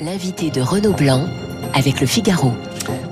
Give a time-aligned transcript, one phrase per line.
[0.00, 1.26] L'invité de Renaud Blanc
[1.74, 2.52] avec le Figaro.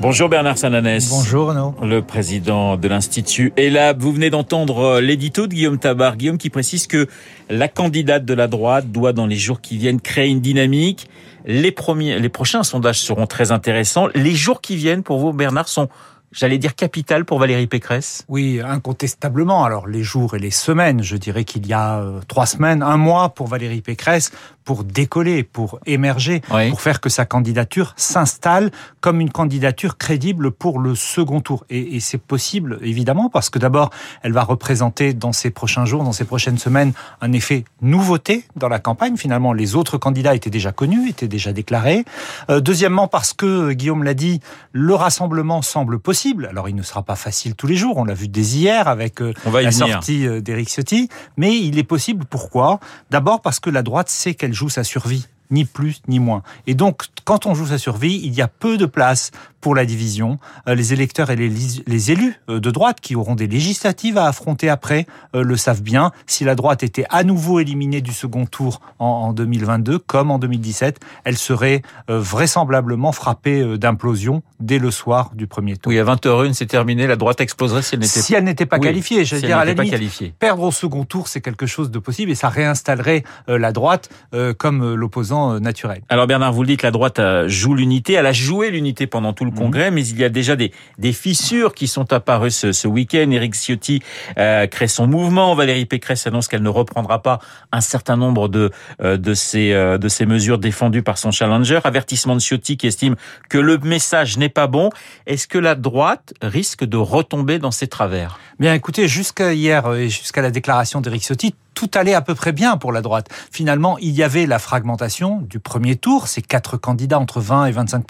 [0.00, 1.10] Bonjour Bernard Sananès.
[1.10, 1.74] Bonjour Renaud.
[1.82, 4.00] Le président de l'Institut ELAB.
[4.00, 6.16] Vous venez d'entendre euh, l'édito de Guillaume Tabar.
[6.16, 7.06] Guillaume qui précise que
[7.50, 11.08] la candidate de la droite doit dans les jours qui viennent créer une dynamique.
[11.44, 14.08] Les premiers, les prochains sondages seront très intéressants.
[14.14, 15.88] Les jours qui viennent pour vous Bernard sont
[16.32, 19.64] j'allais dire capital pour Valérie Pécresse Oui, incontestablement.
[19.64, 22.96] Alors les jours et les semaines, je dirais qu'il y a euh, trois semaines, un
[22.96, 24.32] mois pour Valérie Pécresse
[24.66, 30.80] pour décoller, pour émerger, pour faire que sa candidature s'installe comme une candidature crédible pour
[30.80, 31.64] le second tour.
[31.70, 33.90] Et, et c'est possible, évidemment, parce que d'abord,
[34.22, 38.68] elle va représenter dans ces prochains jours, dans ces prochaines semaines, un effet nouveauté dans
[38.68, 39.16] la campagne.
[39.16, 42.04] Finalement, les autres candidats étaient déjà connus, étaient déjà déclarés.
[42.50, 44.40] Euh, deuxièmement, parce que, Guillaume l'a dit,
[44.72, 46.25] le rassemblement semble possible.
[46.48, 49.20] Alors, il ne sera pas facile tous les jours, on l'a vu dès hier avec
[49.20, 52.24] euh, la sortie euh, d'Éric Ciotti, mais il est possible.
[52.24, 52.80] Pourquoi?
[53.10, 56.42] D'abord parce que la droite sait qu'elle joue sa survie ni plus ni moins.
[56.66, 59.32] Et donc, quand on joue sa survie, il y a peu de place
[59.66, 60.38] pour la division.
[60.68, 64.68] Euh, les électeurs et les, élus euh, de droite qui auront des législatives à affronter
[64.68, 66.12] après euh, le savent bien.
[66.28, 71.00] Si la droite était à nouveau éliminée du second tour en, 2022, comme en 2017,
[71.24, 75.90] elle serait vraisemblablement frappée d'implosion dès le soir du premier tour.
[75.90, 77.08] Oui, à 20h01, c'est terminé.
[77.08, 79.24] La droite exploserait si elle n'était si elle n'était pas qualifiée.
[79.24, 82.30] Je veux dire, à la limite, perdre au second tour, c'est quelque chose de possible
[82.30, 84.10] et ça réinstallerait la droite
[84.58, 86.02] comme l'opposant euh, naturel.
[86.08, 89.32] Alors Bernard, vous le dites, la droite euh, joue l'unité, elle a joué l'unité pendant
[89.32, 89.58] tout le mhm.
[89.58, 93.30] congrès, mais il y a déjà des, des fissures qui sont apparues ce, ce week-end.
[93.30, 94.02] Éric Ciotti
[94.38, 97.38] euh, crée son mouvement, Valérie Pécresse annonce qu'elle ne reprendra pas
[97.72, 98.70] un certain nombre de,
[99.00, 101.80] de, ces, de ces mesures défendues par son challenger.
[101.84, 103.16] Avertissement de Ciotti qui estime
[103.48, 104.90] que le message n'est pas bon.
[105.26, 108.38] Est-ce que la droite risque de retomber dans ses travers?
[108.58, 112.52] Bien écoutez, jusqu'à hier et jusqu'à la déclaration d'Éric Ciotti, tout allait à peu près
[112.52, 113.28] bien pour la droite.
[113.52, 117.72] Finalement, il y avait la fragmentation du premier tour, ces quatre candidats entre 20 et
[117.72, 118.04] 25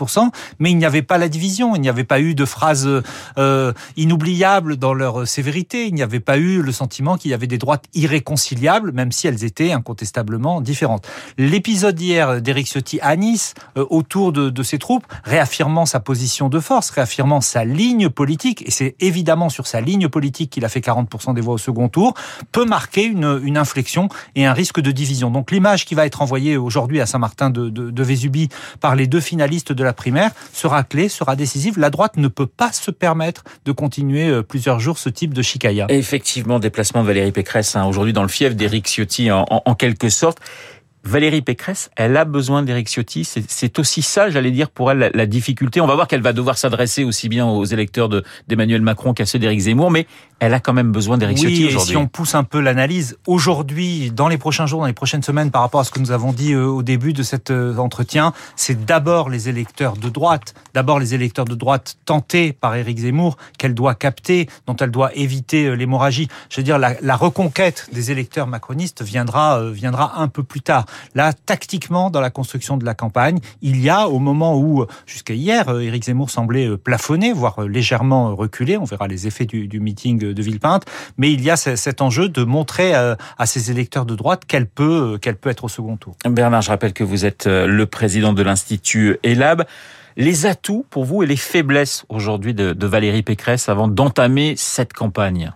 [0.60, 2.88] mais il n'y avait pas la division, il n'y avait pas eu de phrases
[3.38, 7.48] euh, inoubliables dans leur sévérité, il n'y avait pas eu le sentiment qu'il y avait
[7.48, 11.06] des droites irréconciliables, même si elles étaient incontestablement différentes.
[11.36, 16.48] L'épisode hier d'Éric Ciotti à Nice, euh, autour de, de ses troupes, réaffirmant sa position
[16.48, 20.68] de force, réaffirmant sa ligne politique, et c'est évidemment sur sa ligne politique qu'il a
[20.68, 22.14] fait 40% des voix au second tour,
[22.52, 25.30] peut marquer une, une inflexion et un risque de division.
[25.30, 28.06] Donc l'image qui va être envoyée aujourd'hui à Saint-Martin de, de,
[28.80, 31.78] par les deux finalistes de la primaire sera clé, sera décisive.
[31.78, 35.42] La droite ne peut pas se permettre de continuer euh, plusieurs jours ce type de
[35.42, 35.86] chicaya.
[35.88, 40.38] Effectivement, déplacement de Valérie Pécresse hein, aujourd'hui dans le fief d'Éric Ciotti en quelque sorte.
[41.06, 43.24] Valérie Pécresse, elle a besoin d'Éric Ciotti.
[43.24, 45.80] C'est aussi ça, j'allais dire, pour elle, la, difficulté.
[45.80, 48.08] On va voir qu'elle va devoir s'adresser aussi bien aux électeurs
[48.48, 50.06] d'Emmanuel Macron qu'à ceux d'Éric Zemmour, mais
[50.40, 51.90] elle a quand même besoin d'Éric oui, Ciotti aujourd'hui.
[51.92, 55.50] si on pousse un peu l'analyse, aujourd'hui, dans les prochains jours, dans les prochaines semaines,
[55.50, 58.32] par rapport à ce que nous avons dit euh, au début de cet euh, entretien,
[58.56, 63.36] c'est d'abord les électeurs de droite, d'abord les électeurs de droite tentés par Éric Zemmour,
[63.58, 66.28] qu'elle doit capter, dont elle doit éviter euh, l'hémorragie.
[66.50, 70.84] Je veux dire, la, la, reconquête des électeurs macronistes viendra, viendra un peu plus tard.
[71.14, 75.34] Là, tactiquement, dans la construction de la campagne, il y a, au moment où, jusqu'à
[75.34, 79.46] hier, euh, Éric Zemmour semblait euh, plafonner, voire euh, légèrement reculer, on verra les effets
[79.46, 80.84] du, meeting de Villepinte,
[81.18, 85.18] mais il y a cet enjeu de montrer à ses électeurs de droite qu'elle peut,
[85.20, 86.16] qu'elle peut être au second tour.
[86.24, 89.64] Bernard, je rappelle que vous êtes le président de l'Institut ELAB
[90.16, 95.52] les atouts pour vous et les faiblesses aujourd'hui de, Valérie Pécresse avant d'entamer cette campagne?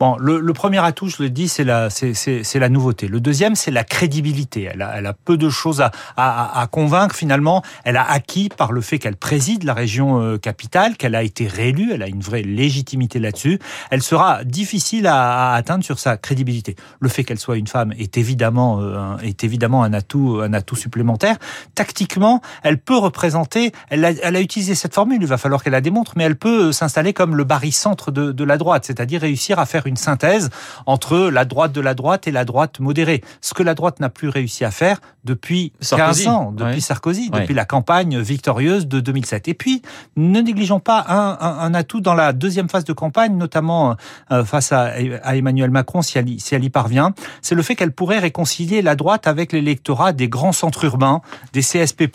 [0.00, 3.08] Bon, le, premier atout, je le dis, c'est la, c'est, la nouveauté.
[3.08, 4.70] Le deuxième, c'est la crédibilité.
[4.72, 7.62] Elle a, elle a peu de choses à, à, convaincre finalement.
[7.84, 11.46] Elle a acquis par le fait qu'elle préside la région euh, capitale, qu'elle a été
[11.46, 13.58] réélue, elle a une vraie légitimité là-dessus.
[13.90, 16.76] Elle sera difficile à, atteindre sur sa crédibilité.
[17.00, 20.76] Le fait qu'elle soit une femme est évidemment, euh, est évidemment un atout, un atout
[20.76, 21.36] supplémentaire.
[21.74, 23.72] Tactiquement, elle peut représenter,
[24.04, 27.12] elle a, utilisé cette formule, il va falloir qu'elle la démontre, mais elle peut s'installer
[27.12, 30.50] comme le barycentre de, de la droite, c'est-à-dire réussir à faire une synthèse
[30.86, 33.22] entre la droite de la droite et la droite modérée.
[33.40, 36.24] Ce que la droite n'a plus réussi à faire depuis Sarkozy.
[36.24, 39.48] 15 ans, depuis Sarkozy, depuis la campagne victorieuse de 2007.
[39.48, 39.82] Et puis,
[40.16, 43.96] ne négligeons pas un, un, un atout dans la deuxième phase de campagne, notamment
[44.30, 44.92] euh, face à,
[45.22, 48.82] à, Emmanuel Macron, si elle, si elle y parvient, c'est le fait qu'elle pourrait réconcilier
[48.82, 51.22] la droite avec l'électorat des grands centres urbains,
[51.52, 52.08] des CSP+.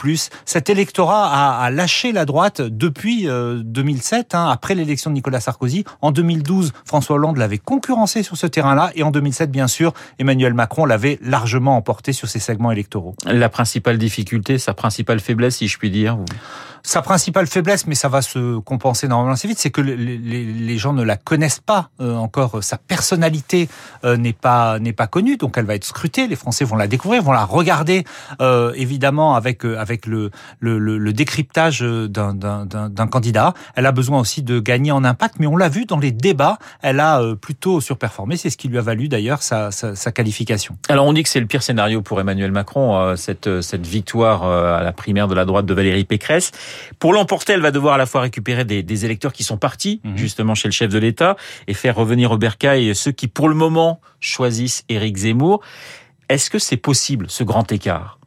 [0.45, 5.39] Cet électorat a, a lâché la droite depuis 2007, euh, hein, après l'élection de Nicolas
[5.39, 5.85] Sarkozy.
[6.01, 10.53] En 2012, François Hollande l'avait concurrencé sur ce terrain-là, et en 2007, bien sûr, Emmanuel
[10.53, 13.15] Macron l'avait largement emporté sur ces segments électoraux.
[13.25, 16.17] La principale difficulté, sa principale faiblesse, si je puis dire
[16.83, 20.93] Sa principale faiblesse, mais ça va se compenser normalement assez vite, c'est que les, gens
[20.93, 22.63] ne la connaissent pas euh, encore.
[22.63, 23.67] Sa personnalité
[24.05, 26.27] euh, n'est pas n'est pas connue, donc elle va être scrutée.
[26.27, 28.05] Les Français vont la découvrir, vont la regarder
[28.41, 33.53] euh, évidemment avec avec le le, le décryptage d'un d'un candidat.
[33.75, 36.57] Elle a besoin aussi de gagner en impact, mais on l'a vu dans les débats,
[36.81, 38.37] elle a plutôt surperformé.
[38.37, 40.77] C'est ce qui lui a valu d'ailleurs sa, sa, sa, qualification.
[40.87, 44.83] Alors on dit que c'est le pire scénario pour Emmanuel Macron, cette cette victoire à
[44.83, 46.51] la primaire de la droite de Valérie Pécresse.
[47.00, 50.01] Pour l'emporter, elle va devoir à la fois récupérer des, des électeurs qui sont partis
[50.04, 50.18] mhm.
[50.18, 51.36] justement chez le chef de l'État
[51.68, 55.62] et faire revenir au bercail ceux qui pour le moment choisissent Éric Zemmour.
[56.30, 58.19] Est-ce que c'est possible ce grand écart?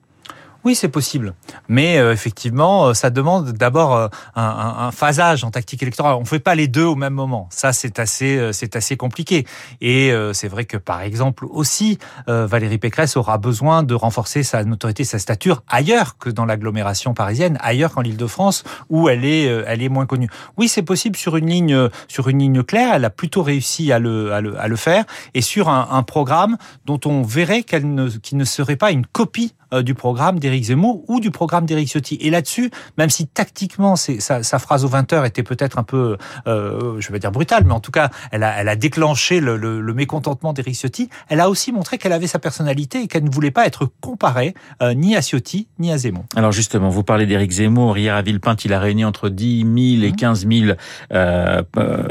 [0.64, 1.34] Oui, c'est possible.
[1.68, 6.14] Mais euh, effectivement, euh, ça demande d'abord euh, un, un, phasage en tactique électorale.
[6.14, 7.48] On ne fait pas les deux au même moment.
[7.50, 9.46] Ça, c'est assez, c'est assez compliqué.
[9.80, 15.04] Et c'est vrai que, par exemple, aussi, Valérie Pécresse aura besoin de renforcer sa notoriété,
[15.04, 19.88] sa stature ailleurs que dans l'agglomération parisienne, ailleurs qu'en l'Île-de-France, où elle est, elle est
[19.88, 20.28] moins connue.
[20.56, 22.94] Oui, c'est possible sur une ligne, sur une ligne claire.
[22.94, 26.02] Elle a plutôt réussi à le, à le, à le faire, et sur un, un
[26.02, 30.38] programme dont on verrait qu'elle ne, qu'il ne serait pas une copie euh, du programme
[30.38, 32.16] d'Éric Zemmour ou du programme d'Éric Ciotti.
[32.20, 36.16] Et là-dessus, même si tactiquement sa, sa, phrase au 20h était peut-être un peu,
[36.46, 39.56] euh, je vais dire brutale, mais en tout cas, elle a, elle a déclenché le,
[39.56, 43.24] le, le mécontentement d'Éric Ciotti, elle a aussi montré qu'elle avait sa personnalité et qu'elle
[43.24, 46.24] ne voulait pas être comparée euh, ni à Ciotti ni à Zemmour.
[46.36, 47.98] Alors justement, vous parlez d'Éric Zemmour.
[47.98, 50.66] Hier à Villepinte, il a réuni entre 10 000 et 15 mmh.
[50.66, 50.76] 000
[51.12, 51.62] euh,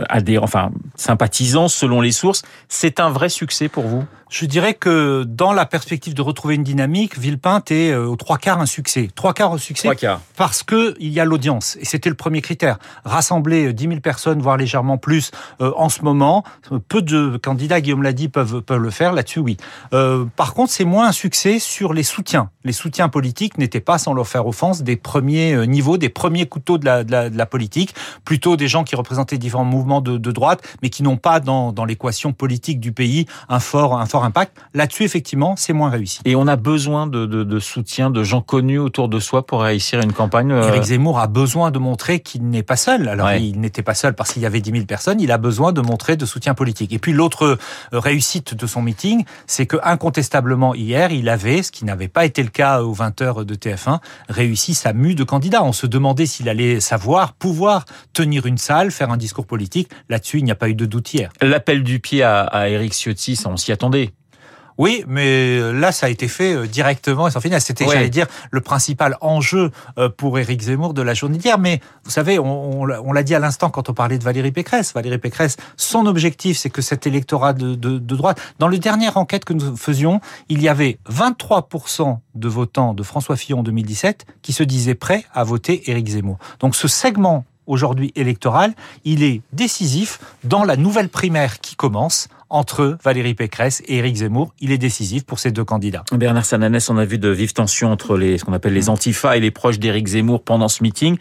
[0.10, 2.44] adhérents, enfin sympathisants selon les sources.
[2.68, 4.04] C'est un vrai succès pour vous?
[4.32, 8.38] Je dirais que dans la perspective de retrouver une dynamique, Villepinte est euh, aux trois
[8.38, 9.10] quarts un succès.
[9.14, 9.90] Trois quarts au succès
[10.38, 11.78] parce que il y a l'audience.
[11.82, 12.80] Et c'était le premier critère.
[13.04, 16.46] Rassembler 10 euh, 000 personnes, voire légèrement plus, euh, en ce moment,
[16.88, 19.12] peu de candidats, Guillaume l'a dit, peuvent, peuvent le faire.
[19.12, 19.58] Là-dessus, oui.
[19.94, 22.50] Euh, par contre, c'est moins un succès sur les soutiens.
[22.64, 26.78] Les soutiens politiques n'étaient pas, sans leur faire offense, des premiers niveaux, des premiers couteaux
[26.78, 27.94] de la, de la, de la politique.
[28.24, 31.74] Plutôt des gens qui représentaient différents mouvements de, de droite, mais qui n'ont pas dans,
[31.74, 34.58] dans l'équation politique du pays un fort, un fort impact.
[34.74, 36.20] Là-dessus, effectivement, c'est moins réussi.
[36.26, 39.62] Et on a besoin de, de, de, soutien de gens connus autour de soi pour
[39.62, 40.52] réussir une campagne.
[40.52, 40.68] Euh...
[40.68, 43.08] Éric Zemmour a besoin de montrer qu'il n'est pas seul.
[43.08, 45.20] Alors, il n'était pas seul parce qu'il y avait 10 000 personnes.
[45.20, 46.94] Il a besoin de montrer de soutien politique.
[46.94, 51.72] Et puis, l'autre euh, réussite de son meeting, c'est que incontestablement hier, il avait, ce
[51.72, 55.24] qui n'avait pas été le cas aux 20 heures de TF1, réussi sa mue de
[55.24, 55.64] candidat.
[55.64, 59.90] On se demandait s'il allait savoir, pouvoir tenir une salle, faire un discours politique.
[60.10, 61.32] Là-dessus, il n'y a pas eu de doute hier.
[61.42, 64.11] L'appel du pied à, à Éric Ciotti, ça, on s'y attendait.
[64.78, 67.62] Oui, mais euh, là, ça a été fait euh, directement et sans finale.
[67.62, 71.58] C'était, j'allais dire, le principal enjeu euh, pour Éric Zemmour de la journée d'hier.
[71.60, 74.94] Mais vous savez, on, on l'a dit à l'instant quand on parlait de Valérie Pécresse.
[74.94, 79.18] Valérie Pécresse, son objectif, c'est que cet électorat de, de, de, droite, dans la dernière
[79.18, 84.26] enquête que nous faisions, il y avait 23% de votants de François Fillon en 2017
[84.42, 86.38] qui se disaient prêts à voter Éric Zemmour.
[86.60, 88.74] Donc ce segment aujourd'hui électoral,
[89.06, 94.54] il est décisif dans la nouvelle primaire qui commence entre Valérie Pécresse et Éric Zemmour.
[94.60, 96.04] Il est décisif pour ces deux candidats.
[96.12, 99.38] Bernard Sananès, on a vu de vives tensions entre les, ce qu'on appelle les antifas
[99.38, 101.18] et les proches d'Éric Zemmour pendant ce meeting.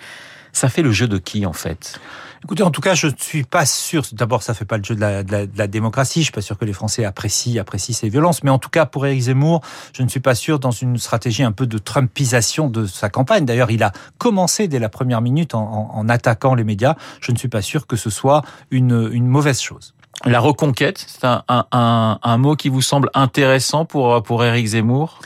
[0.53, 2.01] Ça fait le jeu de qui, en fait?
[2.43, 4.03] Écoutez, en tout cas, je ne suis pas sûr.
[4.13, 6.21] D'abord, ça fait pas le jeu de la, de, la, de la, démocratie.
[6.21, 8.43] Je suis pas sûr que les Français apprécient, apprécient ces violences.
[8.43, 9.61] Mais en tout cas, pour Éric Zemmour,
[9.93, 13.45] je ne suis pas sûr dans une stratégie un peu de Trumpisation de sa campagne.
[13.45, 16.97] D'ailleurs, il a commencé dès la première minute en, en, en, attaquant les médias.
[17.21, 19.95] Je ne suis pas sûr que ce soit une, une mauvaise chose.
[20.27, 25.21] La reconquête, c'est un, un, mot qui vous semble intéressant pour, pour Éric Zemmour?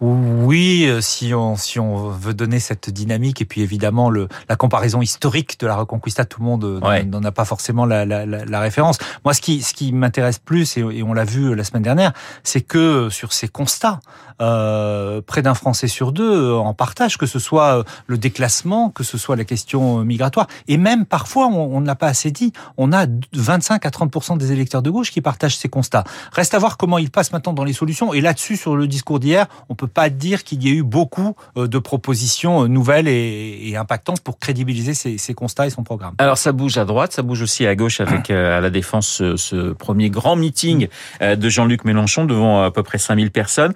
[0.00, 4.54] Oui, euh, si on si on veut donner cette dynamique et puis évidemment le la
[4.54, 8.24] comparaison historique de la Reconquista, tout le monde euh, n'en a pas forcément la, la,
[8.24, 8.98] la, référence.
[9.24, 12.12] Moi, ce qui ce qui m'intéresse plus et, et, on l'a vu la semaine dernière,
[12.44, 14.00] c'est que sur ces constats,
[14.40, 19.02] euh, près d'un Français sur deux euh, en partage, que ce soit le déclassement, que
[19.02, 22.52] ce soit la question migratoire, et même parfois, on, on ne l'a pas assez dit,
[22.76, 26.04] on a 25 à 30 des électeurs de gauche qui partagent ces constats.
[26.32, 28.14] Reste à voir comment ils passent maintenant dans les solutions.
[28.14, 31.34] Et là-dessus, sur le discours d'hier, on peut pas dire qu'il y ait eu beaucoup
[31.56, 36.14] euh, de propositions euh, nouvelles et, impactantes pour crédibiliser ces, constats et son programme.
[36.18, 39.08] Alors ça bouge à droite, ça bouge aussi à gauche avec euh, à la défense
[39.08, 40.88] ce, ce premier grand meeting
[41.20, 43.74] de Jean-Luc Mélenchon devant à peu près 5000 personnes.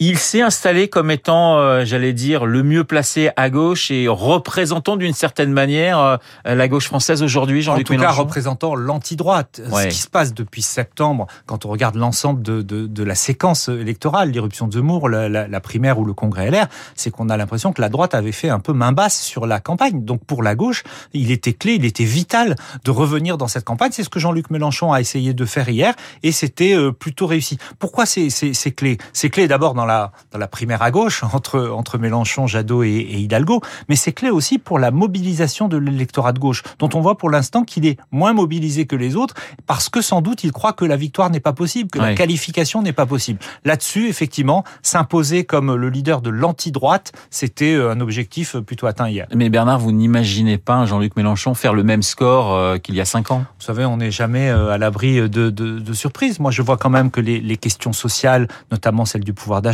[0.00, 4.96] Il s'est installé comme étant, euh, j'allais dire, le mieux placé à gauche et représentant
[4.96, 8.08] d'une certaine manière euh, la gauche française aujourd'hui, Jean-Luc Mélenchon.
[8.08, 9.60] En tout cas, représentant l'anti-droite.
[9.72, 13.68] Ce qui se passe depuis septembre, quand on regarde l'ensemble de, de, de, la séquence
[13.68, 17.36] électorale, l'irruption de Zemmour, la, la, la, primaire ou le congrès LR, c'est qu'on a
[17.36, 20.04] l'impression que la droite avait fait un peu main basse sur la campagne.
[20.04, 20.82] Donc pour la gauche,
[21.12, 23.92] il était clé, il était vital de revenir dans cette campagne.
[23.92, 27.58] C'est ce que Jean-Luc Mélenchon a essayé de faire hier et c'était euh, plutôt réussi.
[27.78, 28.28] Pourquoi c'est
[28.74, 28.98] clé?
[29.12, 32.82] C'est clé d'abord dans dans la, dans la primaire à gauche entre, entre Mélenchon, Jadot
[32.82, 36.88] et, et Hidalgo, mais c'est clé aussi pour la mobilisation de l'électorat de gauche, dont
[36.94, 39.34] on voit pour l'instant qu'il est moins mobilisé que les autres,
[39.66, 42.80] parce que sans doute il croit que la victoire n'est pas possible, que la qualification
[42.82, 43.40] n'est pas possible.
[43.64, 49.26] Là-dessus, effectivement, s'imposer comme le leader de l'anti-droite, c'était euh, un objectif plutôt atteint hier.
[49.34, 53.04] Mais Bernard, vous n'imaginez pas Jean-Luc Mélenchon faire le même score euh, qu'il y a
[53.04, 53.44] cinq ans?
[53.58, 56.40] Vous savez, on n'est jamais euh, à l'abri de, de, de surprises.
[56.40, 59.73] Moi, je vois quand même que les, les questions sociales, notamment celle du pouvoir d'achat,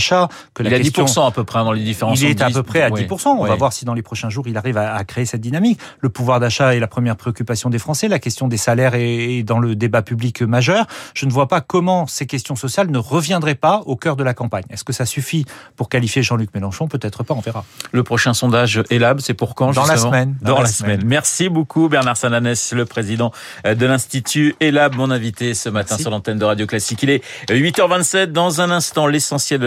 [0.54, 2.62] que il la a 10% à peu près dans les différents Il est à peu
[2.62, 3.28] près à 10%.
[3.28, 5.78] On va voir si dans les prochains jours il arrive à, à créer cette dynamique.
[6.00, 8.09] Le pouvoir d'achat est la première préoccupation des Français.
[8.09, 10.87] La question des salaires est dans le débat public majeur.
[11.14, 14.35] Je ne vois pas comment ces questions sociales ne reviendraient pas au cœur de la
[14.35, 14.64] campagne.
[14.71, 15.45] Est-ce que ça suffit
[15.76, 16.88] pour qualifier Jean-Luc Mélenchon?
[16.88, 17.35] Peut-être pas.
[17.35, 17.64] On verra.
[17.92, 20.37] Le prochain sondage Elab, c'est pour quand Dans la semaine.
[20.42, 20.97] Dans, dans la, semaine.
[21.00, 21.09] semaine.
[21.09, 23.33] Merci beaucoup Bernard Sananès, le président
[23.64, 26.02] de l'Institut Elab, mon invité ce matin Merci.
[26.02, 27.02] sur l'antenne de Radio Classique.
[27.02, 28.26] Il est 8h27.
[28.26, 29.66] Dans un instant, l'essentiel de